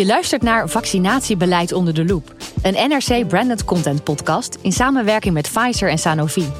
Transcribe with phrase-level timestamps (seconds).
[0.00, 5.50] Je luistert naar Vaccinatiebeleid onder de loep, een NRC branded content podcast in samenwerking met
[5.52, 6.52] Pfizer en Sanofi.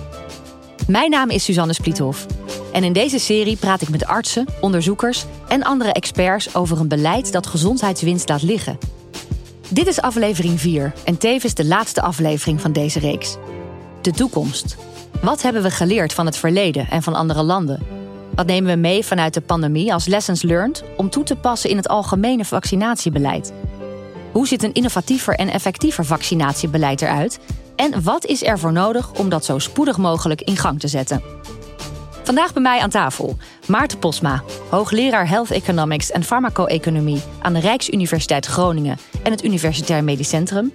[0.86, 2.26] Mijn naam is Suzanne Spliethoff
[2.72, 7.32] en in deze serie praat ik met artsen, onderzoekers en andere experts over een beleid
[7.32, 8.78] dat gezondheidswinst laat liggen.
[9.68, 13.36] Dit is aflevering 4 en tevens de laatste aflevering van deze reeks.
[14.02, 14.76] De toekomst.
[15.22, 17.99] Wat hebben we geleerd van het verleden en van andere landen?
[18.34, 21.76] Wat nemen we mee vanuit de pandemie als lessons learned om toe te passen in
[21.76, 23.52] het algemene vaccinatiebeleid?
[24.32, 27.38] Hoe ziet een innovatiever en effectiever vaccinatiebeleid eruit?
[27.76, 31.22] En wat is er voor nodig om dat zo spoedig mogelijk in gang te zetten?
[32.22, 38.46] Vandaag bij mij aan tafel Maarten Posma, hoogleraar Health Economics en Farmaco-economie aan de Rijksuniversiteit
[38.46, 40.72] Groningen en het Universitair Medisch Centrum.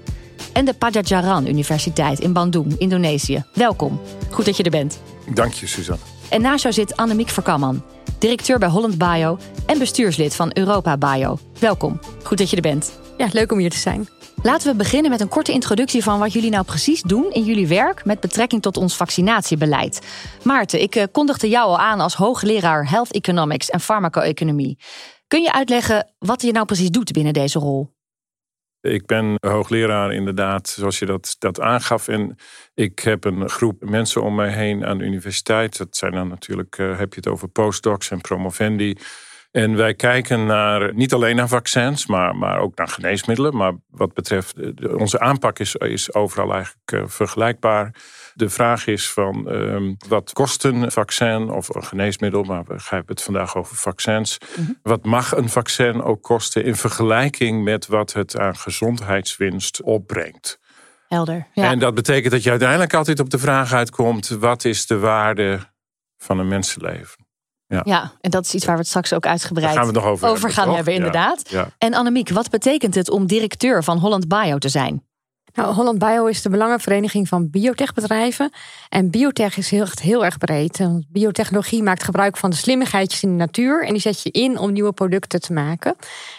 [0.54, 3.44] En de Padjadjaran Universiteit in Bandung, Indonesië.
[3.54, 4.02] Welkom.
[4.30, 5.00] Goed dat je er bent.
[5.34, 6.15] Dank je, Suzanne.
[6.36, 7.84] En naast jou zit Annemiek Verkamman,
[8.20, 11.38] directeur bij Holland Bio en bestuurslid van Europa Bio.
[11.60, 12.00] Welkom.
[12.24, 13.00] Goed dat je er bent.
[13.18, 14.08] Ja, leuk om hier te zijn.
[14.42, 17.68] Laten we beginnen met een korte introductie van wat jullie nou precies doen in jullie
[17.68, 20.02] werk met betrekking tot ons vaccinatiebeleid.
[20.44, 24.78] Maarten, ik eh, kondigde jou al aan als hoogleraar Health Economics en Farmaco-economie.
[25.28, 27.95] Kun je uitleggen wat je nou precies doet binnen deze rol?
[28.86, 32.08] Ik ben hoogleraar inderdaad, zoals je dat, dat aangaf.
[32.08, 32.36] En
[32.74, 35.78] ik heb een groep mensen om mij heen aan de universiteit.
[35.78, 38.98] Dat zijn dan natuurlijk, uh, heb je het over postdocs en promovendi.
[39.52, 43.56] En wij kijken naar, niet alleen naar vaccins, maar, maar ook naar geneesmiddelen.
[43.56, 44.56] Maar wat betreft,
[44.98, 47.96] onze aanpak is, is overal eigenlijk uh, vergelijkbaar.
[48.38, 53.04] De vraag is van um, wat kost een vaccin of een geneesmiddel, maar we gaan
[53.06, 54.38] het vandaag over vaccins.
[54.58, 54.80] Mm -hmm.
[54.82, 60.60] Wat mag een vaccin ook kosten in vergelijking met wat het aan gezondheidswinst opbrengt?
[61.08, 61.48] Helder.
[61.54, 61.72] Ja.
[61.72, 65.60] En dat betekent dat je uiteindelijk altijd op de vraag uitkomt: wat is de waarde
[66.18, 67.26] van een mensenleven?
[67.68, 67.82] Ja.
[67.84, 70.76] ja, en dat is iets waar we het straks ook uitgebreid gaan over, over gaan
[70.76, 71.50] hebben, inderdaad.
[71.50, 71.70] Ja, ja.
[71.78, 75.04] En Annemiek, wat betekent het om directeur van Holland Bio te zijn?
[75.56, 78.52] Nou, Holland Bio is de belangenvereniging van biotechbedrijven.
[78.90, 80.88] En biotech is heel, heel erg breed.
[81.08, 83.86] Biotechnologie maakt gebruik van de slimmigheidjes in de natuur.
[83.86, 85.96] En die zet je in om nieuwe producten te maken.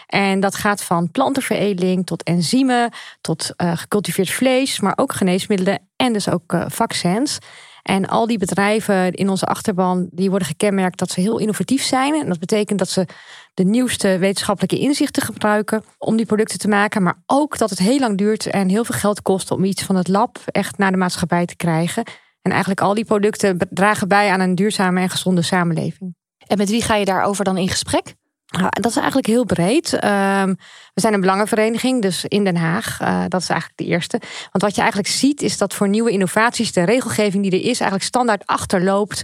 [0.06, 2.90] En dat gaat van plantenveredeling tot enzymen,
[3.20, 7.38] tot uh, gecultiveerd vlees, maar ook geneesmiddelen en dus ook uh, vaccins.
[7.86, 12.14] En al die bedrijven in onze achterban, die worden gekenmerkt dat ze heel innovatief zijn.
[12.14, 13.06] En dat betekent dat ze
[13.54, 17.02] de nieuwste wetenschappelijke inzichten gebruiken om die producten te maken.
[17.02, 19.96] Maar ook dat het heel lang duurt en heel veel geld kost om iets van
[19.96, 22.04] het lab echt naar de maatschappij te krijgen.
[22.42, 26.14] En eigenlijk al die producten dragen bij aan een duurzame en gezonde samenleving.
[26.46, 28.14] En met wie ga je daarover dan in gesprek?
[28.56, 29.92] Nou, dat is eigenlijk heel breed.
[29.92, 30.56] Um,
[30.94, 33.00] we zijn een belangenvereniging, dus in Den Haag.
[33.00, 34.20] Uh, dat is eigenlijk de eerste.
[34.52, 37.80] Want wat je eigenlijk ziet, is dat voor nieuwe innovaties de regelgeving die er is,
[37.80, 39.22] eigenlijk standaard achterloopt.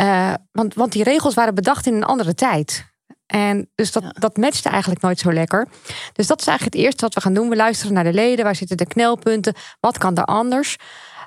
[0.00, 2.92] Uh, want, want die regels waren bedacht in een andere tijd.
[3.26, 4.10] En dus dat, ja.
[4.18, 5.68] dat matchte eigenlijk nooit zo lekker.
[6.12, 7.48] Dus dat is eigenlijk het eerste wat we gaan doen.
[7.48, 8.44] We luisteren naar de leden.
[8.44, 9.54] Waar zitten de knelpunten?
[9.80, 10.76] Wat kan er anders?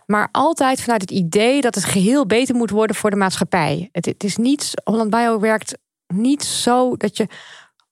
[0.06, 3.90] Maar altijd vanuit het idee dat het geheel beter moet worden voor de maatschappij.
[3.92, 7.28] Het, het is niet, Holland Bio werkt niet zo dat je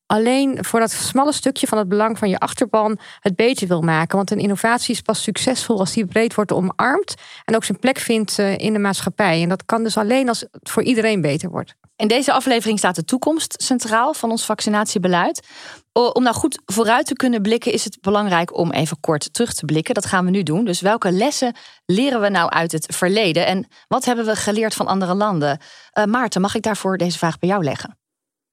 [0.05, 4.17] alleen voor dat smalle stukje van het belang van je achterban het beter wil maken.
[4.17, 7.15] Want een innovatie is pas succesvol als die breed wordt omarmd
[7.45, 9.41] en ook zijn plek vindt eh, in de maatschappij.
[9.41, 11.75] En dat kan dus alleen als het voor iedereen beter wordt.
[11.97, 15.47] In deze aflevering staat de toekomst centraal van ons vaccinatiebeleid.
[15.93, 19.65] Om nou goed vooruit te kunnen blikken, is het belangrijk om even kort terug te
[19.65, 19.93] blikken.
[19.93, 20.65] Dat gaan we nu doen.
[20.65, 21.55] Dus welke lessen
[21.85, 23.45] leren we nou uit het verleden?
[23.45, 25.59] En wat hebben we geleerd van andere landen?
[25.93, 27.97] Uh, Maarten, mag ik daarvoor deze vraag bij jou leggen?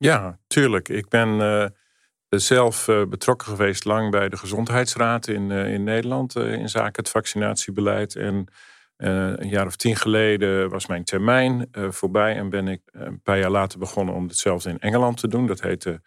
[0.02, 0.88] Ja, tuurlijk.
[0.88, 1.66] Ik ben uh,
[2.28, 7.08] zelf uh, betrokken geweest lang bij de Gezondheidsraad in, uh, in Nederland in zaken het
[7.08, 8.16] vaccinatiebeleid.
[8.16, 8.46] En
[8.96, 13.50] een jaar of tien geleden was mijn termijn voorbij en ben ik een paar jaar
[13.50, 15.46] later begonnen om hetzelfde in Engeland te doen.
[15.46, 16.00] Dat heette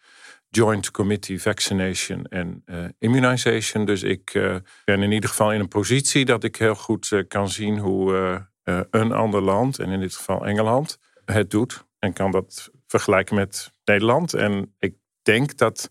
[0.48, 2.62] Joint Committee Vaccination and
[2.98, 3.84] Immunization.
[3.84, 4.32] Dus ik
[4.84, 8.46] ben in ieder geval in een positie dat ik heel goed kan zien hoe
[8.90, 11.84] een ander land, en in dit geval Engeland, het doet.
[11.98, 14.34] En kan dat vergelijken met Nederland.
[14.34, 15.90] En ik denk dat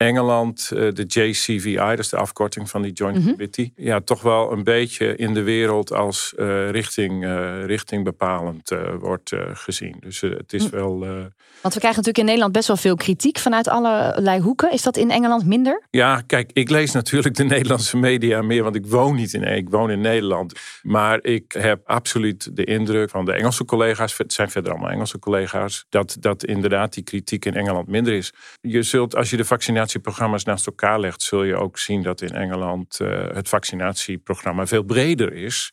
[0.00, 3.30] Engeland, de JCVI, dat is de afkorting van die Joint mm -hmm.
[3.30, 8.70] Committee, ja, toch wel een beetje in de wereld als uh, richting, uh, richting bepalend
[8.70, 9.96] uh, wordt gezien.
[10.00, 10.98] Dus het is wel.
[10.98, 14.72] Want we krijgen natuurlijk in Nederland best wel veel kritiek vanuit allerlei hoeken.
[14.72, 15.82] Is dat in Engeland minder?
[15.90, 19.70] Ja, kijk, ik lees natuurlijk de Nederlandse media meer, want ik woon niet in ik
[19.70, 20.52] woon in Nederland.
[20.82, 25.18] Maar ik heb absoluut de indruk van de Engelse collega's, het zijn verder allemaal Engelse
[25.18, 28.32] collega's, dat, dat inderdaad die kritiek in Engeland minder is.
[28.60, 32.20] Je zult, als je de vaccinatie vaccinatieprogramma's naast elkaar legt, zul je ook zien dat
[32.20, 32.98] in Engeland
[33.32, 35.72] het vaccinatieprogramma veel breder is.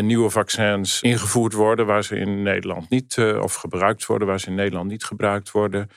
[0.00, 4.54] nieuwe vaccins ingevoerd worden waar ze in Nederland niet, of gebruikt worden waar ze in
[4.54, 5.88] Nederland niet gebruikt worden.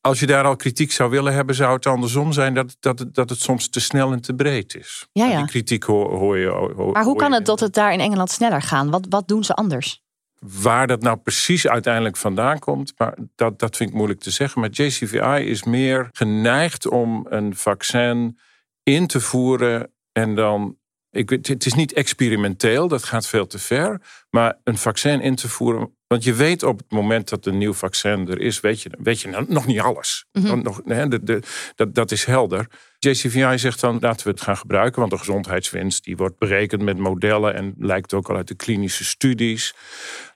[0.00, 3.30] Als je daar al kritiek zou willen hebben, zou het andersom zijn dat, dat, dat
[3.30, 5.06] het soms te snel en te breed is.
[5.12, 5.36] Ja, ja.
[5.36, 6.48] Die kritiek hoor, je.
[6.48, 8.88] Hoor, maar hoe kan het dat het daar in Engeland sneller gaat?
[8.88, 10.03] Wat, wat doen ze anders?
[10.46, 14.60] Waar dat nou precies uiteindelijk vandaan komt, maar dat, dat vind ik moeilijk te zeggen.
[14.60, 18.38] Maar JCVI is meer geneigd om een vaccin
[18.82, 20.76] in te voeren en dan.
[21.10, 24.00] Ik, het is niet experimenteel, dat gaat veel te ver.
[24.30, 25.96] Maar een vaccin in te voeren.
[26.06, 29.20] Want je weet op het moment dat een nieuw vaccin er is, weet je, weet
[29.20, 30.26] je nog niet alles.
[30.32, 30.62] Mhm.
[30.62, 31.42] nog, de, de,
[31.74, 32.66] dat, dat is helder.
[33.04, 36.98] JCVI zegt dan laten we het gaan gebruiken, want de gezondheidswinst die wordt berekend met
[36.98, 39.74] modellen en lijkt ook al uit de klinische studies.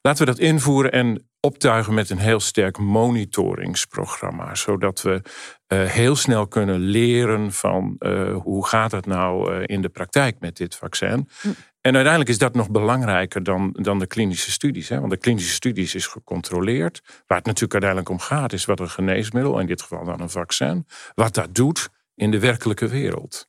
[0.02, 5.22] Laten we dat invoeren en optuigen met een heel sterk monitoringsprogramma, zodat we
[5.68, 10.36] uh, heel snel kunnen leren van uh, hoe gaat het nou uh, in de praktijk
[10.40, 11.28] met dit vaccin.
[11.40, 11.48] Hm.
[11.80, 14.88] En uiteindelijk is dat nog belangrijker dan, dan de klinische studies.
[14.88, 14.98] Hè?
[14.98, 17.00] Want de klinische studies is gecontroleerd.
[17.26, 20.30] Waar het natuurlijk uiteindelijk om gaat, is wat een geneesmiddel, in dit geval dan een
[20.30, 21.88] vaccin, wat dat doet
[22.18, 23.48] in de werkelijke wereld.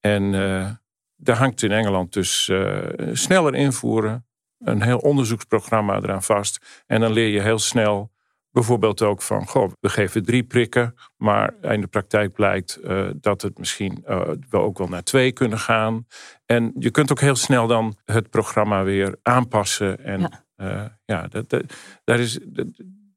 [0.00, 0.70] En uh,
[1.16, 2.78] daar hangt in Engeland dus uh,
[3.12, 4.26] sneller invoeren,
[4.58, 6.82] een heel onderzoeksprogramma eraan vast.
[6.86, 8.12] En dan leer je heel snel
[8.50, 13.42] bijvoorbeeld ook van, goh, we geven drie prikken, maar in de praktijk blijkt uh, dat
[13.42, 16.06] het misschien uh, wel ook wel naar twee kunnen gaan.
[16.46, 20.04] En je kunt ook heel snel dan het programma weer aanpassen.
[20.04, 21.62] En ja, uh, ja dat, dat,
[22.04, 22.38] daar is.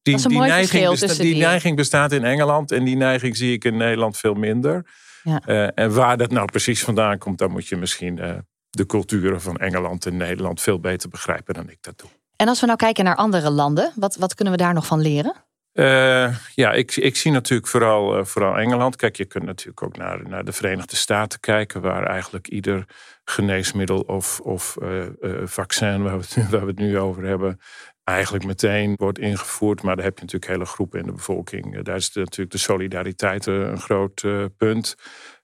[0.05, 3.77] Die, die, neiging, besta die, neiging bestaat in Engeland en die neiging zie ik in
[3.77, 4.85] Nederland veel minder.
[5.23, 5.41] Ja.
[5.75, 10.05] en waar dat nou precies vandaan komt, dan moet je misschien de culturen van Engeland
[10.05, 12.09] en Nederland veel beter begrijpen dan ik dat doe.
[12.35, 15.01] En als we nou kijken naar andere landen, wat, wat kunnen we daar nog van
[15.01, 15.33] leren?
[15.73, 18.95] Uh, ja, ik, ik zie natuurlijk vooral, vooral Engeland.
[18.95, 22.85] Kijk, je kunt natuurlijk ook naar, naar de Verenigde Staten kijken, waar eigenlijk ieder
[23.25, 25.03] geneesmiddel of, of uh,
[25.43, 27.59] vaccin, waar we, het, waar we het nu over hebben,
[28.03, 29.81] eigenlijk meteen wordt ingevoerd.
[29.81, 31.83] Maar daar heb je natuurlijk hele groepen in de bevolking.
[31.83, 34.23] Daar is natuurlijk de solidariteit een groot
[34.57, 34.95] punt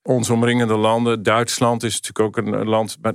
[0.04, 1.24] onze omringende landen.
[1.24, 2.98] Duitsland is natuurlijk ook een land.
[3.02, 3.14] Maar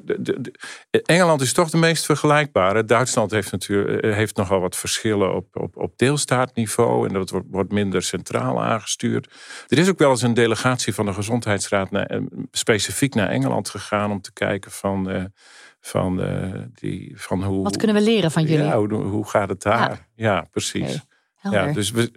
[0.90, 2.84] Engeland is toch de meest vergelijkbare.
[2.84, 7.06] Duitsland heeft, natuurlijk, eh, heeft nogal wat verschillen op, op, op deelstaatniveau.
[7.08, 9.34] En dat wordt, wordt minder centraal aangestuurd.
[9.68, 12.20] Er is ook wel eens een delegatie van de Gezondheidsraad naar, eh,
[12.50, 15.10] specifiek naar Engeland gegaan om te kijken van.
[15.10, 15.24] Uh,
[15.80, 16.20] van,
[16.74, 18.64] die, van hoe, Wat kunnen we leren van jullie?
[18.64, 20.08] Ja, hoe, hoe gaat het daar?
[20.14, 21.00] Ja, precies.
[21.50, 22.12] Ja, dus we,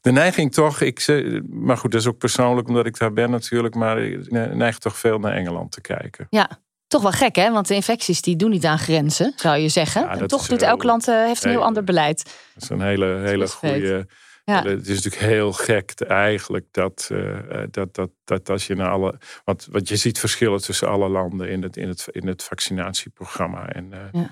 [0.00, 3.74] de neiging toch, ik, maar goed, dat is ook persoonlijk omdat ik daar ben natuurlijk,
[3.74, 6.26] maar ik neig toch veel naar Engeland te kijken.
[6.30, 6.50] Ja,
[6.86, 10.08] toch wel gek hè, want de infecties die doen niet aan grenzen, zou je zeggen.
[10.08, 12.24] en toch doet elk land uh, heeft een heel ander beleid.
[12.54, 14.06] Dat is een hele, hele goede.
[14.44, 14.62] Ja.
[14.62, 17.38] Het is natuurlijk heel gek eigenlijk dat, uh,
[17.70, 19.18] dat, dat, dat als je naar alle.
[19.44, 23.68] Want, want je ziet verschillen tussen alle landen in het, in het, in het vaccinatieprogramma.
[23.68, 24.30] En ja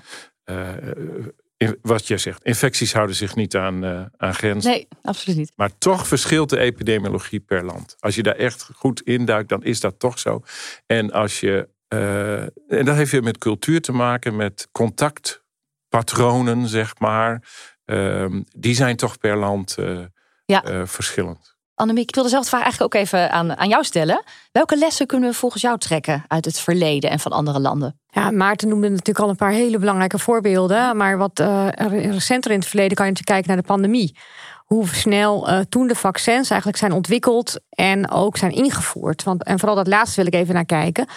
[1.81, 3.85] wat je zegt, infecties houden zich niet aan,
[4.17, 4.71] aan grenzen.
[4.71, 5.51] Nee, absoluut niet.
[5.55, 7.95] Maar toch verschilt de epidemiologie per land.
[7.99, 10.43] Als je daar echt goed induikt, dan is dat toch zo.
[10.85, 11.69] En als je.
[12.67, 17.47] En dat heeft weer met cultuur te maken, met contactpatronen, zeg maar.
[17.89, 18.25] Uh,
[18.55, 19.99] die zijn toch per land uh,
[20.45, 20.87] ja.
[20.87, 21.57] verschillend.
[21.75, 24.23] Annemiek, ik wilde zelf de vraag eigenlijk ook even aan, aan jou stellen.
[24.51, 27.99] Welke lessen kunnen we volgens jou trekken uit het verleden en van andere landen?
[28.07, 30.97] Ja, Maarten noemde natuurlijk al een paar hele belangrijke voorbeelden.
[30.97, 31.67] Maar wat uh,
[32.11, 34.17] recenter in het verleden kan je natuurlijk kijken naar de pandemie.
[34.65, 39.23] Hoe snel uh, toen de vaccins eigenlijk zijn ontwikkeld en ook zijn ingevoerd.
[39.23, 41.07] Want, en vooral dat laatste wil ik even naar kijken.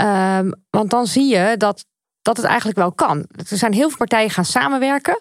[0.00, 0.38] Uh,
[0.70, 1.84] want dan zie je dat,
[2.22, 3.26] dat het eigenlijk wel kan.
[3.50, 5.20] Er zijn heel veel partijen gaan samenwerken.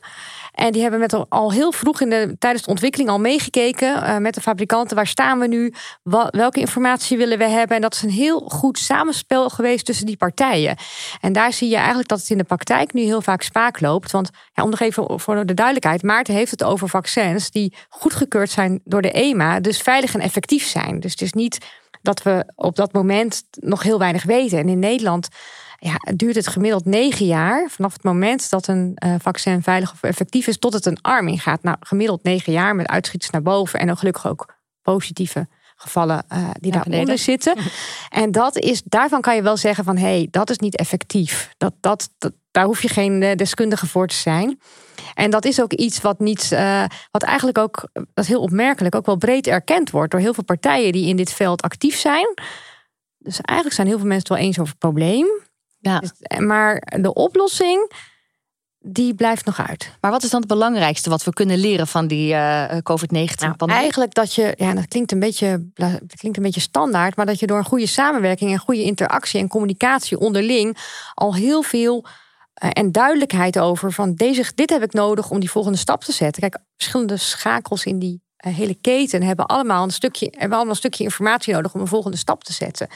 [0.61, 4.17] En die hebben met al heel vroeg in de, tijdens de ontwikkeling al meegekeken uh,
[4.17, 4.95] met de fabrikanten.
[4.95, 5.73] Waar staan we nu?
[6.03, 7.75] Wat, welke informatie willen we hebben?
[7.75, 10.77] En dat is een heel goed samenspel geweest tussen die partijen.
[11.21, 14.11] En daar zie je eigenlijk dat het in de praktijk nu heel vaak spaak loopt.
[14.11, 16.03] Want ja, om nog even voor de duidelijkheid.
[16.03, 19.59] Maarten heeft het over vaccins die goedgekeurd zijn door de EMA.
[19.59, 20.99] Dus veilig en effectief zijn.
[20.99, 21.57] Dus het is niet
[22.01, 24.57] dat we op dat moment nog heel weinig weten.
[24.57, 25.27] En in Nederland
[25.83, 30.03] ja, duurt het gemiddeld negen jaar vanaf het moment dat een uh, vaccin veilig of
[30.03, 31.63] effectief is, tot het een arm ingaat.
[31.63, 36.49] Nou, gemiddeld negen jaar met uitschieters naar boven en dan gelukkig ook positieve gevallen uh,
[36.59, 37.55] die ja, daaronder zitten.
[38.09, 41.53] En dat is, daarvan kan je wel zeggen van hé, hey, dat is niet effectief.
[41.57, 42.09] Dat, dat,
[42.51, 44.59] daar hoef je geen uh, deskundige voor te zijn.
[45.13, 48.95] En dat is ook iets wat niet, uh, wat eigenlijk ook, dat is heel opmerkelijk,
[48.95, 52.33] ook wel breed erkend wordt door heel veel partijen die in dit veld actief zijn.
[53.17, 55.27] Dus eigenlijk zijn heel veel mensen het wel eens over het probleem.
[55.81, 55.99] Ja.
[55.99, 57.91] Dus, maar de oplossing
[58.83, 59.91] die blijft nog uit.
[60.01, 63.55] Maar wat is dan het belangrijkste wat we kunnen leren van die uh, COVID-19-pandemie?
[63.57, 67.25] Nou, eigenlijk dat je, ja, dat klinkt, een beetje, dat klinkt een beetje standaard, maar
[67.25, 70.77] dat je door een goede samenwerking en goede interactie en communicatie onderling
[71.13, 72.05] al heel veel
[72.63, 76.11] uh, en duidelijkheid over van deze, dit heb ik nodig om die volgende stap te
[76.11, 76.41] zetten.
[76.41, 80.75] Kijk, verschillende schakels in die uh, hele keten hebben allemaal een stukje, hebben allemaal een
[80.75, 82.87] stukje informatie nodig om een volgende stap te zetten.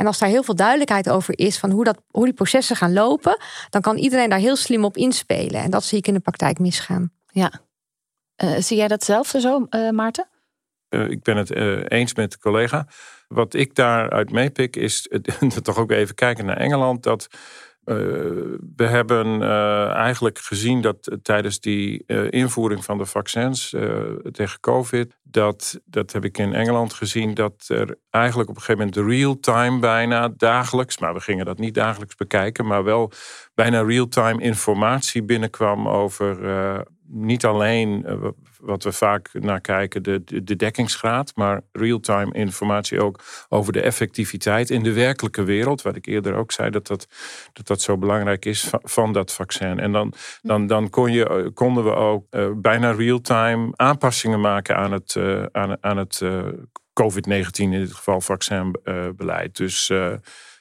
[0.00, 2.92] En als daar heel veel duidelijkheid over is van hoe, dat, hoe die processen gaan
[2.92, 3.36] lopen,
[3.70, 5.62] dan kan iedereen daar heel slim op inspelen.
[5.62, 7.12] En dat zie ik in de praktijk misgaan.
[7.26, 7.52] Ja.
[8.44, 10.28] Uh, zie jij datzelfde zo, uh, Maarten?
[10.90, 11.50] Uh, ik ben het
[11.90, 12.86] eens met de collega.
[13.28, 15.08] Wat ik daaruit meepik is
[15.62, 17.02] toch ook even kijken naar Engeland.
[17.02, 17.28] Dat
[17.90, 17.96] uh,
[18.76, 23.74] we hebben uh, eigenlijk gezien dat tijdens die uh, invoering van de vaccins
[24.32, 28.86] tegen COVID, dat, dat heb ik in Engeland gezien, dat er eigenlijk op een gegeven
[28.86, 33.12] moment real-time bijna dagelijks, maar we gingen dat niet dagelijks bekijken, maar wel
[33.54, 36.38] bijna real-time informatie binnenkwam over
[37.12, 38.28] niet alleen eh,
[38.60, 44.70] wat we vaak naar kijken, de, de, dekkingsgraad, maar real-time informatie ook over de effectiviteit
[44.70, 45.82] in de werkelijke wereld.
[45.82, 47.06] Wat ik eerder ook zei, dat dat,
[47.52, 49.78] dat, dat zo belangrijk is van, dat vaccin.
[49.78, 50.12] En dan,
[50.42, 55.16] dan, dan kon je, eh, konden we ook uh, bijna real-time aanpassingen maken aan het,
[55.52, 56.46] aan, aan het uh,
[57.02, 59.56] COVID-19, in dit geval vaccinbeleid.
[59.56, 59.92] Dus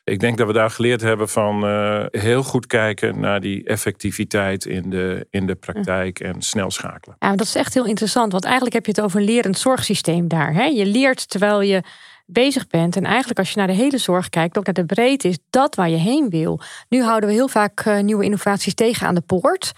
[0.10, 4.66] ik denk dat we daar geleerd hebben van uh, heel goed kijken naar die effectiviteit
[4.66, 7.16] in de, in de praktijk en snel schakelen.
[7.20, 10.28] Ja, dat is echt heel interessant, want eigenlijk heb je het over een lerend zorgsysteem
[10.28, 10.54] daar.
[10.54, 10.64] Hè?
[10.64, 11.84] Je leert terwijl je
[12.26, 12.96] bezig bent.
[12.96, 15.76] En eigenlijk als je naar de hele zorg kijkt, ook naar de breedte, is dat
[15.76, 16.60] waar je heen wil.
[16.90, 19.72] Nu houden we heel vaak uh, nieuwe innovaties tegen aan de poort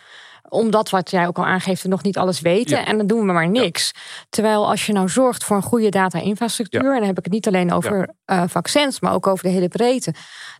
[0.51, 2.86] omdat wat jij ook al aangeeft, we nog niet alles weten.
[2.86, 3.91] En dan doen we maar niks.
[4.29, 7.48] Terwijl als je nou zorgt voor een goede data-infrastructuur, en dan heb ik het niet
[7.48, 10.13] alleen over uh, vaccins, maar ook over de hele breedte.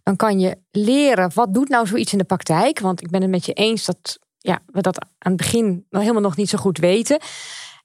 [0.04, 2.80] Dan kan je leren wat doet nou zoiets in de praktijk.
[2.80, 6.02] Want ik ben het met je eens dat ja, we dat aan het begin nog
[6.02, 7.20] helemaal nog niet zo goed weten.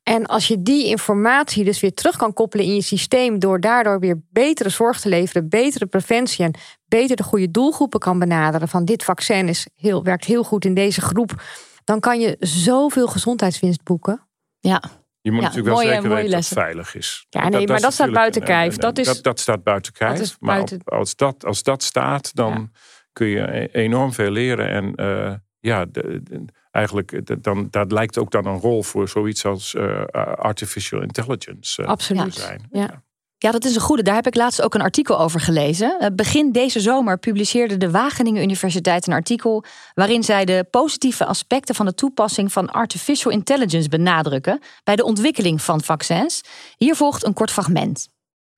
[0.03, 4.01] En als je die informatie dus weer terug kan koppelen in je systeem, door daardoor
[4.01, 6.55] weer betere zorg te leveren, betere preventie en
[6.89, 8.69] beter de goede doelgroepen kan benaderen.
[8.69, 11.43] Van dit vaccin is heel, werkt heel goed in deze groep
[11.87, 14.29] dan kan je zoveel gezondheidswinst boeken.
[14.61, 14.83] Ja.
[15.21, 16.55] Je moet ja, natuurlijk wel mooie, zeker mooie weten lessen.
[16.57, 17.27] dat het veilig is.
[17.29, 18.77] Ja, nee, maar dat staat buiten kijf.
[18.77, 20.37] Dat, is, dat, dat staat buiten kijf.
[20.41, 22.79] maar buiten- op- als, dat, als dat staat, dan Ja.
[23.13, 24.69] kun je e- enorm veel leren.
[24.69, 29.09] En eh, ja, de- de- eigenlijk, de- dan, dat lijkt ook dan een rol voor
[29.09, 30.03] zoiets als eh,
[30.35, 32.35] artificial intelligence eh, Absoluut.
[32.35, 32.67] te zijn.
[32.71, 33.05] Ja.
[33.39, 34.03] Ja, dat is een goede.
[34.03, 35.99] Daar heb ik laatst ook een artikel over gelezen.
[35.99, 39.65] Eh, Begin deze zomer publiceerde de Wageningen Universiteit een artikel
[39.95, 45.63] waarin zij de positieve aspecten van de toepassing van artificial intelligence benadrukken bij de ontwikkeling
[45.63, 46.41] van vaccins.
[46.77, 48.09] Hier volgt een kort fragment.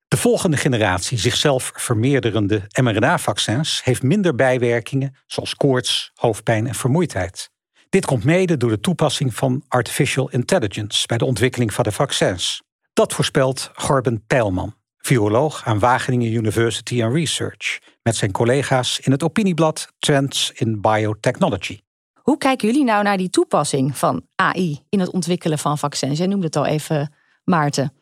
[0.08, 7.50] De volgende generatie zichzelf vermeerderende mRNA-vaccins heeft minder bijwerkingen zoals koorts, hoofdpijn en vermoeidheid.
[7.88, 12.62] Dit komt mede door de toepassing van artificial intelligence bij de ontwikkeling van de vaccins.
[12.99, 19.23] Dat voorspelt Gorben Peilman, viroloog aan Wageningen University and Research, met zijn collega's in het
[19.23, 21.81] opinieblad Trends in Biotechnology.
[22.23, 26.19] Hoe kijken jullie nou naar die toepassing van AI in het ontwikkelen van vaccins?
[26.19, 27.14] Jij noemde het al even,
[27.45, 27.93] Maarten.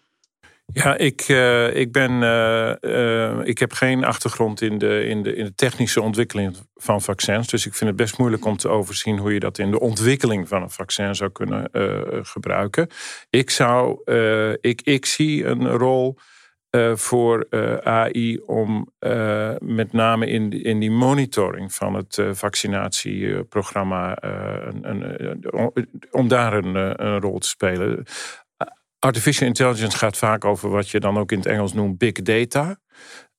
[0.72, 5.34] Ja, ik, eh, ik, ben, eh, eh, ik heb geen achtergrond in de, in, de,
[5.36, 7.48] in de technische ontwikkeling van vaccins.
[7.48, 10.48] Dus ik vind het best moeilijk om te overzien hoe je dat in de ontwikkeling
[10.48, 11.68] van een vaccin zou kunnen
[12.26, 12.88] gebruiken.
[13.30, 14.00] Ik, zou,
[14.60, 16.18] ik, ik zie een rol
[16.94, 17.46] voor
[17.84, 18.92] AI om
[19.58, 24.18] met name in, in die monitoring van het vaccinatieprogramma,
[26.10, 28.04] om- daar een, een rol te spelen.
[28.98, 32.78] Artificial intelligence gaat vaak over wat je dan ook in het Engels noemt big data.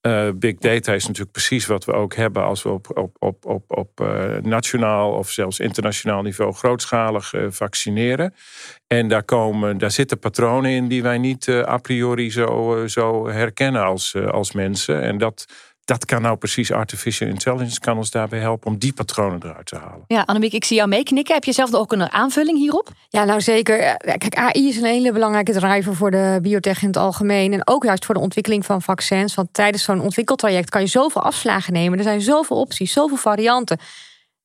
[0.02, 3.46] Eh, big data is natuurlijk precies wat we ook hebben als we op, op, op,
[3.46, 8.34] op, op eh, nationaal of zelfs internationaal niveau grootschalig eh, vaccineren.
[8.88, 13.84] En daar, komen, daar zitten patronen in die wij niet a priori zo, zo herkennen
[13.84, 15.02] als, als mensen.
[15.02, 15.46] En dat,
[15.88, 19.75] dat kan nou precies artificial intelligence kan ons daarbij helpen om die patronen eruit te
[19.75, 20.03] halen.
[20.08, 21.34] Ja, Annemiek, ik zie jou meeknikken.
[21.34, 22.89] Heb je zelf ook een aanvulling hierop?
[23.10, 23.79] Ja, nou zeker.
[23.79, 27.53] Eh, Kijk, AI is een hele belangrijke driver voor de biotech in het algemeen.
[27.53, 29.36] En ook juist voor de ontwikkeling van vaccins.
[29.36, 31.98] Want tijdens zo'n ontwikkeltraject kan je zoveel afslagen nemen.
[31.98, 33.79] Er zijn zoveel opties, zoveel varianten.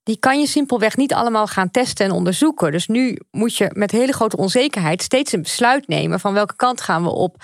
[0.02, 2.72] Die kan je simpelweg niet allemaal gaan testen en onderzoeken.
[2.72, 6.80] Dus nu moet je met hele grote onzekerheid steeds een besluit nemen van welke kant
[6.80, 7.36] gaan we op.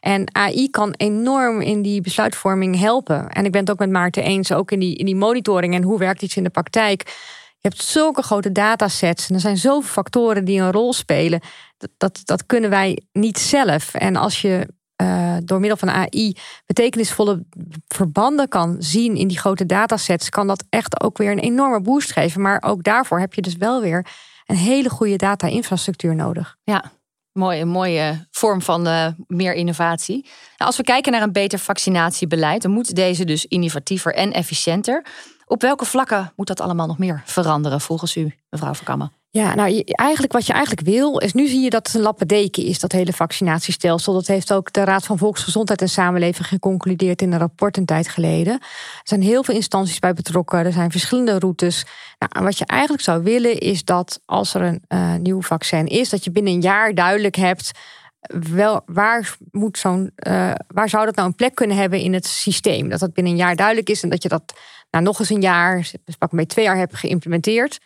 [0.00, 3.28] En AI kan enorm in die besluitvorming helpen.
[3.28, 5.82] En ik ben het ook met Maarten eens, ook in die, in die monitoring en
[5.82, 7.02] hoe werkt iets in de praktijk.
[7.58, 11.40] Je hebt zulke grote datasets en er zijn zoveel factoren die een rol spelen.
[11.78, 13.94] Dat, dat, dat kunnen wij niet zelf.
[13.94, 16.36] En als je eh, door middel van AI
[16.66, 17.44] betekenisvolle
[17.88, 22.12] verbanden kan zien in die grote datasets, kan dat echt ook weer een enorme boost
[22.12, 22.40] geven.
[22.40, 24.06] Maar ook daarvoor heb je dus wel weer
[24.46, 26.56] een hele goede data-infrastructuur nodig.
[26.64, 26.92] Ja,
[27.36, 30.22] Mooi, een mooie vorm van uh, meer innovatie.
[30.22, 35.06] Nou, als we kijken naar een beter vaccinatiebeleid, dan moet deze dus innovatiever en efficiënter.
[35.46, 39.12] Op welke vlakken moet dat allemaal nog meer veranderen volgens u, mevrouw Verkammen?
[39.36, 42.64] Ja, nou eigenlijk wat je eigenlijk wil, is nu zie je dat het een lappendeken
[42.64, 44.12] is, dat hele vaccinatiestelsel.
[44.12, 48.08] Dat heeft ook de Raad van Volksgezondheid en Samenleving geconcludeerd in een rapport een tijd
[48.08, 48.52] geleden.
[48.52, 51.84] Er zijn heel veel instanties bij betrokken, er zijn verschillende routes.
[52.18, 56.08] Nou, wat je eigenlijk zou willen is dat als er een uh, nieuw vaccin is,
[56.08, 57.70] dat je binnen een jaar duidelijk hebt
[58.50, 62.26] wel, waar, moet zo'n, uh, waar zou dat nou een plek kunnen hebben in het
[62.26, 62.88] systeem?
[62.88, 64.54] Dat dat binnen een jaar duidelijk is en dat je dat
[64.90, 67.78] nou, nog eens een jaar, dus pak een twee jaar hebt geïmplementeerd.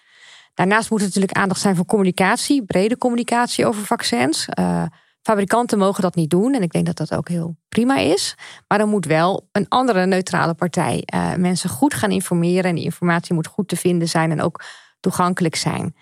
[0.61, 4.49] Daarnaast moet er natuurlijk aandacht zijn voor communicatie, brede communicatie over vaccins.
[4.59, 4.83] Uh,
[5.23, 8.35] fabrikanten mogen dat niet doen en ik denk dat dat ook heel prima is.
[8.69, 12.85] Maar dan moet wel een andere neutrale partij uh, mensen goed gaan informeren en die
[12.85, 14.65] informatie moet goed te vinden zijn en ook
[15.01, 15.97] toegankelijk zijn.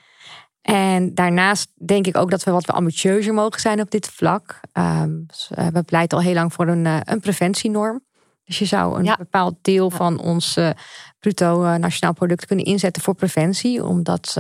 [0.62, 4.60] En daarnaast denk ik ook dat we wat ambitieuzer mogen zijn op dit vlak.
[4.72, 5.26] Um,
[5.72, 8.06] we pleiten al heel lang voor een, een preventienorm.
[8.44, 10.70] Dus je zou een bepaald deel van ons uh,
[11.18, 13.84] bruto uh, nationaal product kunnen inzetten voor preventie.
[13.84, 14.36] Omdat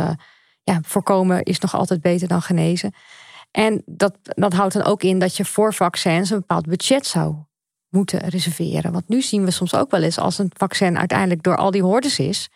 [0.62, 2.94] ja, voorkomen is nog altijd beter dan genezen.
[3.50, 7.34] En dat, dat houdt dan ook in dat je voor vaccins een bepaald budget zou
[7.88, 8.92] moeten reserveren.
[8.92, 11.82] Want nu zien we soms ook wel eens als een vaccin uiteindelijk door al die
[11.82, 12.48] hordes is.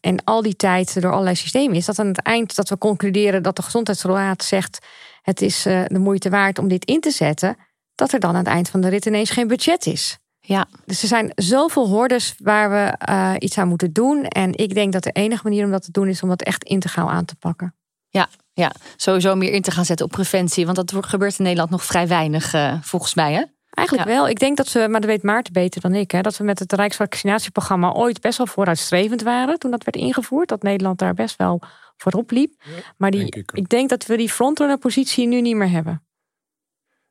[0.00, 1.86] en al die tijd door allerlei systemen is.
[1.86, 4.86] Dat aan het eind dat we concluderen dat de gezondheidsraad zegt.
[5.22, 7.56] Het is de moeite waard om dit in te zetten
[7.94, 10.18] dat er dan aan het eind van de rit ineens geen budget is.
[10.48, 10.66] Ja.
[10.84, 14.24] Dus er zijn zoveel hordes waar we uh, iets aan moeten doen.
[14.24, 16.64] En ik denk dat de enige manier om dat te doen is om dat echt
[16.64, 17.74] integraal aan te pakken.
[18.08, 20.64] Ja, ja, sowieso meer in te gaan zetten op preventie.
[20.64, 23.32] Want dat gebeurt in Nederland nog vrij weinig, uh, volgens mij.
[23.32, 23.42] Hè?
[23.70, 24.28] Eigenlijk wel.
[24.28, 26.58] Ik denk dat we, maar dat weet Maarten beter dan ik, hè, dat we met
[26.58, 30.48] het Rijksvaccinatieprogramma ooit best wel vooruitstrevend waren toen dat werd ingevoerd.
[30.48, 31.60] Dat Nederland daar best wel
[31.96, 32.54] voorop liep.
[32.96, 36.02] maar die, ik, ik, denk dat we die frontrunner positie nu niet meer hebben.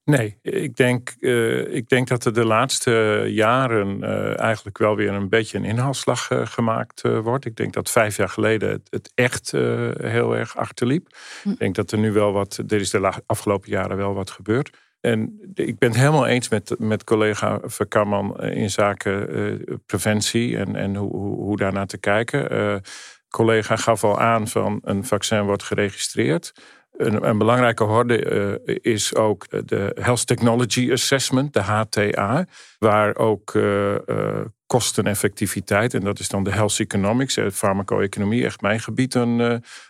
[0.07, 5.13] Nee, ik denk, uh, ik denk dat er de laatste jaren uh, eigenlijk wel weer
[5.13, 7.45] een beetje een inhaalslag uh, gemaakt wordt.
[7.45, 9.51] Ik denk dat vijf jaar geleden het, het echt
[9.97, 11.17] heel erg achterliep.
[11.43, 11.49] Hm.
[11.49, 14.77] Ik denk dat er nu wel wat, er is de afgelopen jaren wel wat gebeurd.
[14.99, 20.95] En ik ben het helemaal eens met, met collega Verkamman in zaken preventie en, en
[20.95, 22.81] hoe, hoe, hoe daarnaar te kijken.
[23.29, 26.53] collega gaf al aan van een vaccin wordt geregistreerd.
[26.97, 32.45] Een, een, belangrijke horde uh, is ook de Health Technology Assessment, de HTA,
[32.79, 38.61] waar ook uh, uh, kosteneffectiviteit, en dat is dan de health economics, de farmaco-economie, echt
[38.61, 39.39] mijn gebied, een,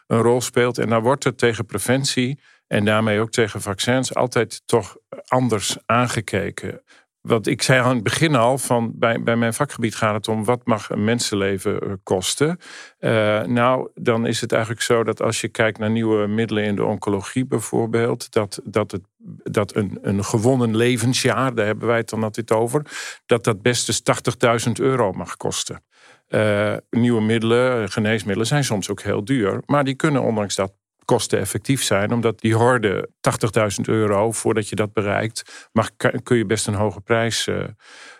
[0.07, 0.77] een rol speelt.
[0.77, 6.81] En daar wordt er tegen preventie en daarmee ook tegen vaccins altijd toch anders aangekeken.
[7.27, 10.43] Want ik zei aan het begin al, van bij, bij mijn vakgebied gaat het om
[10.43, 12.59] wat mag een mensenleven eh, kosten.
[12.99, 16.75] Uh, nou, dan is het eigenlijk zo dat als je kijkt naar nieuwe middelen in
[16.75, 19.01] de oncologie bijvoorbeeld, dat, dat, het,
[19.43, 22.81] dat een, een gewonnen levensjaar, daar hebben wij het dan altijd over,
[23.25, 25.83] dat dat best eens 80.000 euro mag kosten.
[26.29, 30.73] Uh, nieuwe middelen, geneesmiddelen zijn soms ook heel duur, maar die kunnen ondanks dat
[31.07, 32.11] kosteneffectief zijn.
[32.11, 33.09] Omdat die horde
[33.79, 35.89] 80.000 euro, voordat je dat bereikt, mag,
[36.23, 37.47] kun je best een hoge prijs.
[37.47, 37.63] Uh,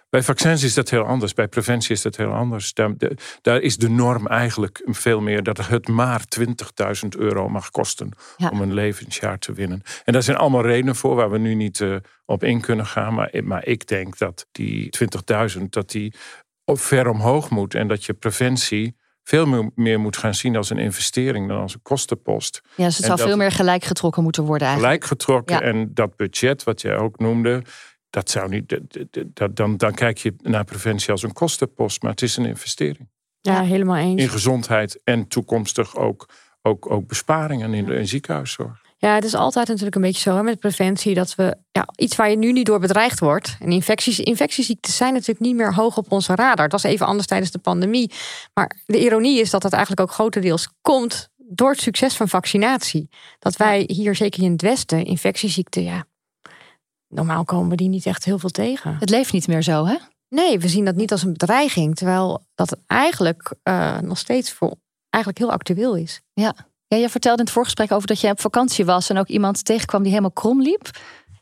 [0.09, 1.33] bij vaccins is dat heel anders.
[1.33, 2.73] Bij preventie is dat heel anders.
[2.73, 2.91] Daar,
[3.41, 8.09] daar is de norm eigenlijk veel meer dat het maar 20.000 euro mag kosten
[8.51, 9.81] om een levensjaar te winnen.
[10.03, 11.95] En daar zijn allemaal redenen voor waar we nu niet uh,
[12.25, 13.13] op in kunnen gaan.
[13.13, 14.97] Maar, maar ik denk dat die
[15.57, 16.13] 20.000 dat die
[16.65, 18.95] ver omhoog moet en dat je preventie
[19.27, 22.61] veel meer moet gaan zien als een investering dan als een kostenpost.
[22.75, 25.03] Ja, dus het zou veel meer gelijk getrokken moeten worden eigenlijk.
[25.03, 27.61] Gelijk getrokken en dat budget wat jij ook noemde,
[28.09, 28.79] dat zou niet,
[29.33, 33.09] dat, dan, dan kijk je naar preventie als een kostenpost, maar het is een investering.
[33.41, 34.21] Ja, helemaal eens.
[34.21, 36.29] In gezondheid en toekomstig ook,
[36.61, 38.81] ook, ook besparingen in de ziekenhuiszorg.
[38.99, 42.15] Ja, het is altijd natuurlijk een beetje zo hè, met preventie dat we ja, iets
[42.15, 43.55] waar je nu niet door bedreigd wordt.
[43.59, 46.69] En infecties, infectieziekten zijn natuurlijk niet meer hoog op onze radar.
[46.69, 48.11] Dat was even anders tijdens de pandemie.
[48.53, 53.09] Maar de ironie is dat dat eigenlijk ook grotendeels komt door het succes van vaccinatie.
[53.39, 56.05] Dat wij hier, zeker in het Westen, infectieziekten, ja,
[57.07, 58.97] normaal komen we die niet echt heel veel tegen.
[58.99, 59.95] Het leeft niet meer zo, hè?
[60.29, 61.95] Nee, we zien dat niet als een bedreiging.
[61.95, 64.75] Terwijl dat eigenlijk uh, nog steeds voor
[65.09, 66.21] eigenlijk heel actueel is.
[66.33, 66.55] Ja.
[66.87, 69.65] Ja, je vertelde in het voorgesprek over dat je op vakantie was en ook iemand
[69.65, 70.89] tegenkwam die helemaal krom liep.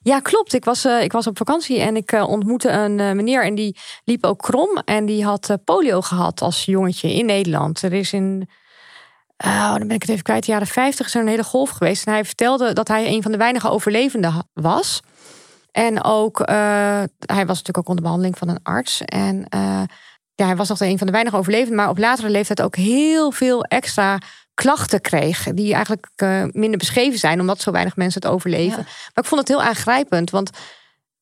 [0.02, 0.54] Ja, klopt.
[0.54, 3.56] Ik was, uh, ik was op vakantie en ik uh, ontmoette een uh, meneer en
[3.56, 4.78] die liep ook krom.
[4.78, 7.82] En die had polio gehad als jongetje in Nederland.
[7.82, 8.50] Er is in,
[9.38, 11.70] oh, dan ben ik het even kwijt, de jaren 50 is er een hele golf
[11.70, 12.06] geweest.
[12.06, 15.00] En hij vertelde dat hij een van de weinige overlevenden was.
[15.72, 19.02] En ook, hij was natuurlijk ook onder behandeling van een arts.
[19.02, 19.46] En
[20.36, 23.32] ja, hij was nog een van de weinige overlevenden, maar op latere leeftijd ook heel
[23.32, 24.20] veel extra
[24.56, 25.44] klachten kreeg.
[25.54, 28.78] Die eigenlijk uh, minder beschreven zijn, omdat zo weinig mensen het overleven.
[28.78, 28.84] Ja.
[28.84, 30.50] Maar ik vond het heel aangrijpend, want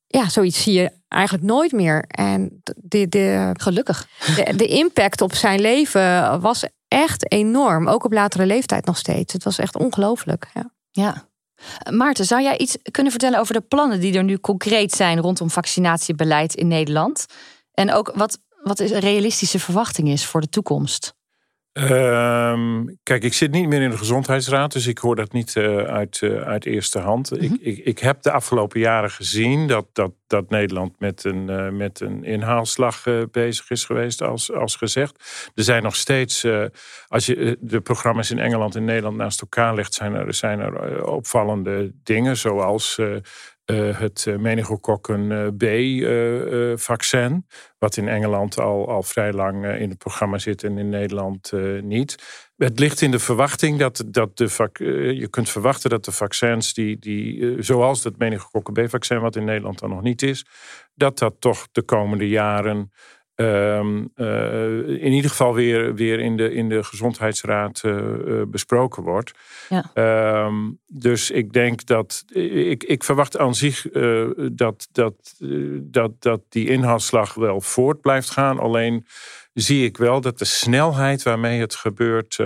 [0.07, 2.03] ja, zoiets zie je eigenlijk nooit meer.
[2.07, 4.07] En de, de, Gelukkig.
[4.35, 7.87] De, de impact op zijn leven was echt enorm.
[7.87, 9.33] Ook op latere leeftijd nog steeds.
[9.33, 10.47] Het was echt ongelooflijk.
[10.53, 10.71] Ja.
[10.91, 11.27] ja.
[11.91, 15.49] Maarten, zou jij iets kunnen vertellen over de plannen die er nu concreet zijn rondom
[15.49, 17.25] vaccinatiebeleid in Nederland?
[17.73, 21.13] En ook wat, wat een realistische verwachting is voor de toekomst?
[21.73, 25.77] Um, kijk, ik zit niet meer in de gezondheidsraad, dus ik hoor dat niet uh,
[25.77, 27.31] uit, uh, uit eerste hand.
[27.31, 27.57] Mm -hmm.
[27.61, 31.69] ik, ik, ik, heb de afgelopen jaren gezien dat, dat, dat Nederland met een, uh,
[31.69, 35.15] met een inhaalslag bezig is geweest, als, als gezegd.
[35.55, 36.45] Er zijn nog steeds,
[37.07, 41.05] als je de programma's in Engeland en Nederland naast elkaar legt, zijn er, zijn er
[41.05, 42.99] opvallende dingen, zoals
[43.65, 45.47] uh, het uh, meningokokken uh,
[46.73, 47.47] B-vaccin,
[47.77, 52.15] wat in Engeland al, al vrij lang in het programma zit en in Nederland niet.
[52.57, 54.71] Het ligt in de verwachting dat, dat de
[55.15, 59.79] je kunt verwachten dat de vaccins, die, die, zoals het meningokokken B-vaccin, wat in Nederland
[59.79, 60.45] dan nog niet is,
[60.95, 62.91] dat dat toch de komende jaren
[63.43, 69.03] Um, uh, in ieder geval weer, weer in, de, in de gezondheidsraad uh, uh, besproken
[69.03, 69.31] wordt.
[69.69, 70.45] Ja.
[70.45, 72.23] Um, dus ik denk dat.
[72.33, 73.81] Ik, ik verwacht aan zich
[74.51, 75.35] dat, dat,
[75.81, 78.59] dat, dat die inhaalslag wel voort blijft gaan.
[78.59, 79.05] Alleen
[79.53, 82.39] zie ik wel dat de snelheid waarmee het gebeurt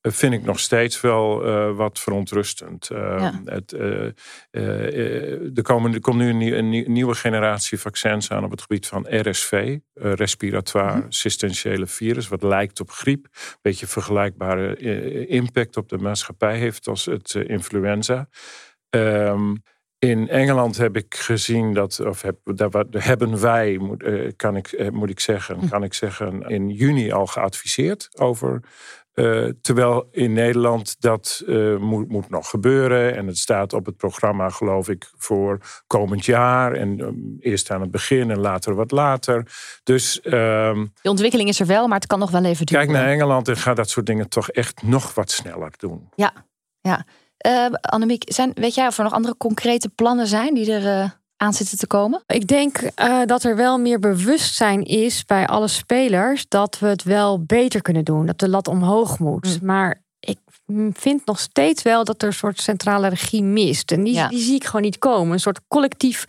[0.00, 2.90] vind ik nog steeds wel uh, wat verontrustend.
[2.92, 3.40] Uh, ja.
[3.44, 8.60] het, uh, er, komen, er komt nu een, een, nieuwe generatie vaccins aan op het
[8.60, 11.12] gebied van RSV, respiratoire mm -hmm.
[11.12, 13.24] systentiële virus, wat lijkt op griep.
[13.24, 14.76] Een beetje vergelijkbare
[15.26, 18.28] impact op de maatschappij heeft als het influenza.
[18.90, 19.62] Um,
[19.98, 24.04] in Engeland heb ik gezien dat, of heb, daar hebben wij, moet,
[24.36, 25.68] kan ik, moet ik zeggen, hm.
[25.68, 28.60] kan ik zeggen, in juni al geadviseerd over
[29.14, 33.16] uh, terwijl in Nederland dat uh, moet, moet, nog gebeuren.
[33.16, 36.72] En het staat op het programma, geloof ik, voor komend jaar.
[36.72, 39.46] En um, eerst aan het begin en later wat later.
[39.82, 40.20] Dus.
[40.24, 40.32] Uh,
[41.02, 42.86] de ontwikkeling is er wel, maar het kan nog wel even duren.
[42.86, 46.08] Kijk naar Engeland en ga dat soort dingen toch echt nog wat sneller doen.
[46.14, 46.32] Ja,
[46.80, 47.04] ja.
[47.46, 51.52] Uh, Annemiek, zijn, weet jij of er nog andere concrete plannen zijn die er aan
[51.52, 52.22] zitten te komen?
[52.26, 57.02] Ik denk uh, dat er wel meer bewustzijn is bij alle spelers dat we het
[57.02, 58.26] wel beter kunnen doen.
[58.26, 59.60] Dat de lat omhoog moet.
[59.60, 59.66] Mm.
[59.66, 60.38] Maar ik
[60.92, 63.92] vind nog steeds wel dat er een soort centrale regie mist.
[63.92, 64.28] En die, ja.
[64.28, 65.32] die zie ik gewoon niet komen.
[65.32, 66.24] Een soort collectief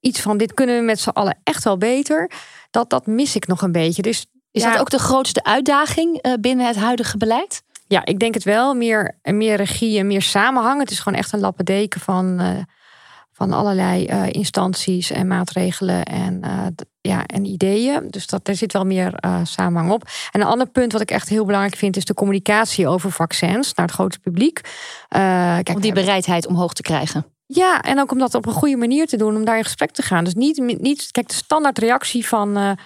[0.00, 2.30] iets van dit kunnen we met z'n allen echt wel beter.
[2.70, 4.02] Dat, dat mis ik nog een beetje.
[4.02, 7.62] Dus, is ja, dat ook de grootste uitdaging uh, binnen het huidige beleid?
[7.86, 8.74] Ja, ik denk het wel.
[8.74, 10.80] Meer, meer regie en meer samenhang.
[10.80, 12.40] Het is gewoon echt een lappendeken van...
[12.40, 12.48] Uh,
[13.40, 16.66] van allerlei uh, instanties en maatregelen en, uh,
[17.00, 18.08] ja, en ideeën.
[18.10, 20.08] Dus dat, er zit wel meer uh, samenhang op.
[20.30, 21.96] En een ander punt wat ik echt heel belangrijk vind...
[21.96, 24.60] is de communicatie over vaccins naar het grote publiek.
[25.08, 27.26] kijk, om die bereidheid omhoog te krijgen.
[27.46, 29.90] Ja, en ook om dat op een goede manier te doen, om daar in gesprek
[29.90, 30.24] te gaan.
[30.24, 32.76] Dus niet, niet kijk, de standaard reactie van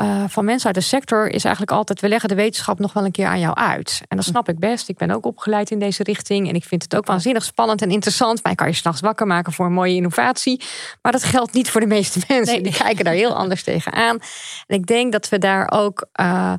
[0.00, 3.04] uh, van mensen uit de sector is eigenlijk altijd: we leggen de wetenschap nog wel
[3.04, 4.02] een keer aan jou uit.
[4.08, 4.88] En dat snap ik best.
[4.88, 6.48] Ik ben ook opgeleid in deze richting.
[6.48, 8.42] En ik vind het ook waanzinnig spannend en interessant.
[8.42, 10.62] Mij kan je s'nachts wakker maken voor een mooie innovatie.
[11.02, 12.54] Maar dat geldt niet voor de meeste mensen.
[12.54, 12.62] Nee.
[12.62, 14.18] Die kijken daar heel anders tegenaan.
[14.66, 16.08] En ik denk dat we daar ook.
[16.20, 16.54] Uh,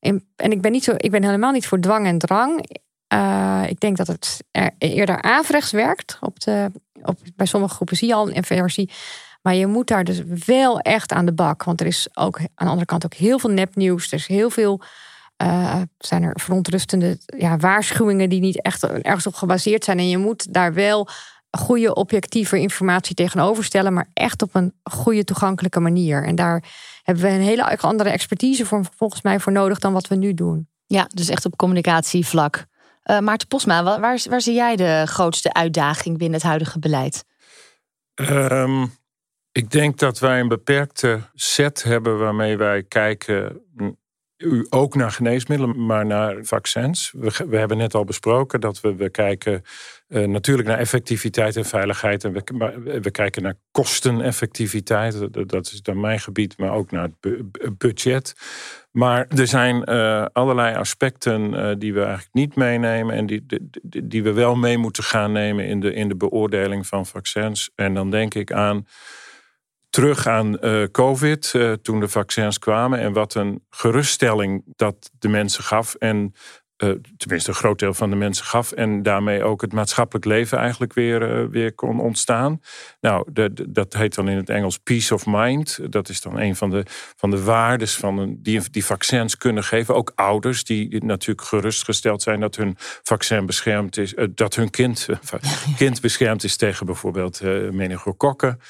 [0.00, 2.78] in, en ik ben, niet zo, ik ben helemaal niet voor dwang en drang.
[3.14, 4.44] Uh, ik denk dat het
[4.78, 6.18] eerder averechts werkt.
[6.20, 6.70] Op de,
[7.02, 8.90] op, bij sommige groepen zie je al een inversie.
[9.42, 11.64] Maar je moet daar dus wel echt aan de bak.
[11.64, 14.06] Want er is ook aan de andere kant ook heel veel nepnieuws.
[14.06, 14.80] Er is heel veel.
[15.42, 19.98] Uh, zijn er verontrustende ja, waarschuwingen die niet echt ergens op gebaseerd zijn.
[19.98, 21.08] En je moet daar wel
[21.50, 26.24] goede objectieve informatie tegenover stellen, maar echt op een goede toegankelijke manier.
[26.24, 26.64] En daar
[27.02, 30.34] hebben we een hele andere expertise voor, volgens mij voor nodig dan wat we nu
[30.34, 30.68] doen.
[30.86, 32.66] Ja, dus echt op communicatievlak.
[33.04, 37.24] Uh, Maarten Posma, waar, waar, zie jij de grootste uitdaging binnen het huidige beleid?
[38.14, 38.92] Um,
[39.52, 43.62] ik denk dat wij een beperkte set hebben waarmee wij kijken
[44.68, 47.12] ook naar geneesmiddelen, maar naar vaccins.
[47.46, 49.62] We, hebben net al besproken dat we, we kijken
[50.08, 52.24] uh, natuurlijk naar effectiviteit en veiligheid.
[52.24, 55.32] En we, we kijken naar kosteneffectiviteit.
[55.32, 58.34] Dat, dat is dan mijn gebied, maar ook naar het budget.
[58.90, 63.46] Maar er zijn uh, allerlei aspecten die we eigenlijk niet meenemen en die,
[63.82, 67.70] die, die, we wel mee moeten gaan nemen in de, in de beoordeling van vaccins.
[67.74, 68.86] En dan denk ik aan
[69.90, 72.98] terug aan uh, COVID, uh, toen de vaccins kwamen.
[72.98, 75.94] En wat een geruststelling dat de mensen gaf.
[75.94, 76.34] En
[77.16, 78.72] tenminste een groot deel van de mensen gaf.
[78.72, 82.60] En daarmee ook het maatschappelijk leven eigenlijk weer, weer kon ontstaan.
[83.00, 85.92] Nou, de, dat heet dan in het Engels peace of mind.
[85.92, 86.82] Dat is dan een van de,
[87.16, 89.94] van de waardes van een, die, die vaccins kunnen geven.
[89.94, 94.14] Ook ouders die natuurlijk gerustgesteld zijn dat hun vaccin beschermd is.
[94.34, 95.08] dat hun kind,
[95.76, 97.40] kind beschermd is tegen bijvoorbeeld
[97.72, 98.60] meningokokken.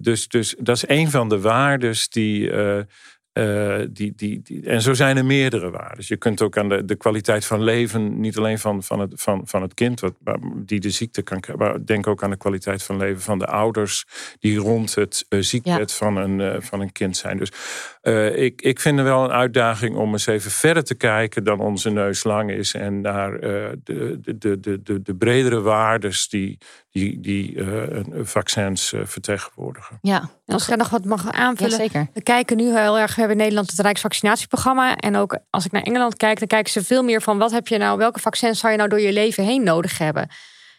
[0.00, 2.50] dus, dus dat is een van de waardes die,
[3.32, 6.04] uh, die, die, die, en zo zijn er meerdere waarden.
[6.06, 9.42] Je kunt ook aan de, de kwaliteit van leven, niet alleen van, van, het, van,
[9.44, 10.14] van het kind wat,
[10.54, 13.46] die de ziekte kan krijgen, maar denk ook aan de kwaliteit van leven van de
[13.46, 14.04] ouders
[14.38, 17.38] die rond het uh, ziekbed van, een, uh, van een kind zijn.
[17.38, 17.52] Dus
[18.34, 21.90] ik, ik vind het wel een uitdaging om eens even verder te kijken dan onze
[21.90, 26.58] neus lang is en naar de, de, de, de, de bredere waardes die,
[26.90, 29.98] die, die uh, vaccins uh, vertegenwoordigen.
[30.02, 31.76] Ja, en als ik nog wat mag aanvullen.
[31.76, 32.06] zeker.
[32.14, 34.96] We kijken nu heel erg, we hebben in Nederland het Rijksvaccinatieprogramma.
[34.96, 37.68] En ook als ik naar Engeland kijk, dan kijken ze veel meer van wat heb
[37.68, 40.28] je nou, welke vaccins zou je nou door je leven heen nodig hebben.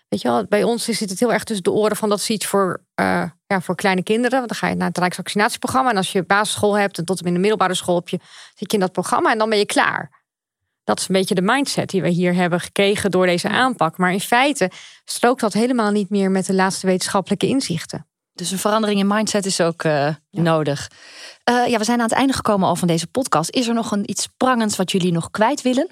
[0.07, 2.29] Weet je wel, bij ons zit het heel erg tussen de oren van dat is
[2.29, 4.37] iets voor, uh, ja, voor kleine kinderen.
[4.37, 5.89] Want dan ga je naar het Rijksvaccinatieprogramma.
[5.89, 8.19] En als je basisschool hebt en tot en met de middelbare school heb je,
[8.55, 10.20] zit je in dat programma en dan ben je klaar.
[10.91, 13.97] Dat is een beetje de mindset die we hier hebben gekregen door deze aanpak.
[13.97, 14.71] Maar in feite
[15.05, 18.07] strookt dat helemaal niet meer met de laatste wetenschappelijke inzichten.
[18.33, 20.91] Dus een verandering in mindset is ook uh, nodig.
[21.49, 23.49] Uh, ja, we zijn aan het einde gekomen al van deze podcast.
[23.49, 25.87] Is er nog een iets prangends wat jullie nog kwijt willen?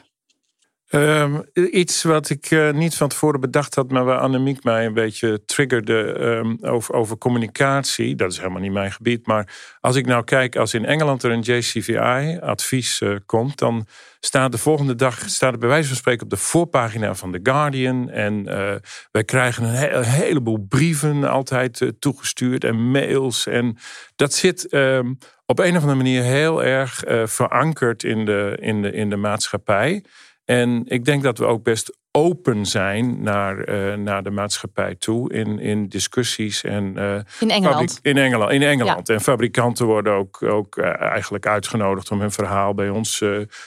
[0.92, 4.94] Um, iets wat ik uh, niet van tevoren bedacht had, maar waar Annemiek mij een
[4.94, 8.16] beetje triggerde um, over, over communicatie.
[8.16, 9.28] Dat is helemaal niet mijn gebied.
[9.28, 13.88] Maar als ik nou kijk, als in Engeland er een JCVI-advies uh, komt, dan
[14.20, 17.40] staat de volgende dag, staat het bij wijze van spreken op de voorpagina van The
[17.44, 18.10] Guardian.
[18.10, 18.74] En uh,
[19.12, 23.48] wij krijgen een, he een, heleboel brieven altijd toegestuurd en mails.
[23.48, 23.78] En
[24.16, 24.74] dat zit.
[24.74, 29.16] Um, op een of andere manier heel erg verankerd in de, in, de, in de
[29.16, 30.04] maatschappij.
[30.50, 35.34] En ik denk dat we ook best open zijn naar, uh, naar de maatschappij toe
[35.34, 36.64] in, in discussies.
[36.64, 38.00] En, uh, in Engeland.
[38.02, 38.52] In Engeland.
[38.52, 39.10] In Engeland.
[39.10, 43.18] En fabrikanten worden ook, ook uh, eigenlijk uitgenodigd om hun verhaal bij ons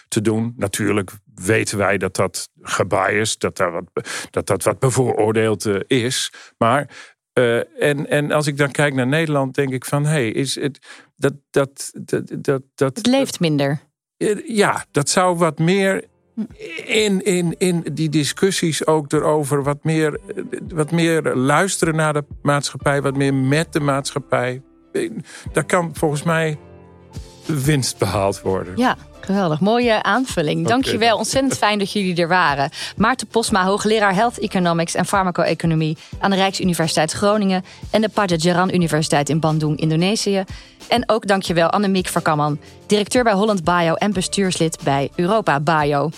[0.09, 0.55] te doen.
[0.57, 6.33] Natuurlijk weten wij dat dat gebiased, dat dat wat, dat, dat wat bevooroordeeld is.
[6.59, 6.88] Maar
[7.79, 10.79] en, en als ik dan kijk naar Nederland, denk ik van hé, hey, is het
[11.16, 12.97] dat, dat, dat, dat, dat.
[12.97, 13.81] Het leeft minder.
[14.47, 16.11] Ja, dat zou wat meer
[16.85, 20.18] in, in, in die discussies ook erover wat meer,
[20.68, 24.62] wat meer luisteren naar de maatschappij, wat meer met de maatschappij.
[25.53, 26.59] Daar kan volgens mij
[27.46, 28.76] winst behaald worden.
[28.76, 29.61] Ja, geweldig.
[29.61, 30.59] Mooie aanvulling.
[30.59, 30.70] Okay.
[30.70, 31.16] Dankjewel.
[31.16, 32.70] Ontzettend fijn dat jullie er waren.
[32.96, 39.28] Maarten Posma, hoogleraar Health Economics en Farmaco-economie aan de Rijksuniversiteit Groningen en de Padjadjaran Universiteit
[39.28, 40.44] in Bandung, Indonesië.
[40.88, 46.11] En ook dankjewel Annemiek Verkamman, directeur bij Holland Bio en bestuurslid bij Europa Bio.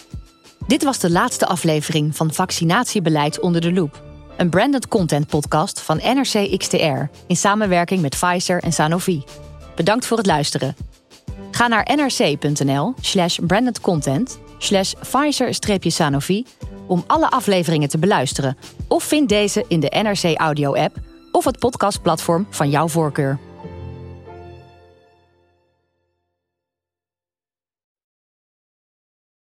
[0.67, 4.03] Dit was de laatste aflevering van Vaccinatiebeleid onder de loep.
[4.37, 9.25] Een branded content podcast van NRC XTR in samenwerking met Pfizer en Sanofi.
[9.75, 10.77] Bedankt voor het luisteren.
[11.55, 16.47] Ga naar nrc.nl slash brandedcontent slash Pfizer-Sanofi
[16.87, 18.57] om alle afleveringen te beluisteren.
[18.89, 20.97] Of vind deze in de NRC Audio app
[21.33, 23.39] of het podcastplatform van jouw voorkeur.